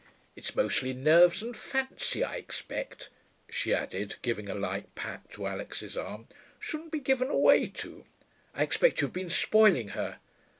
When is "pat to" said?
4.95-5.45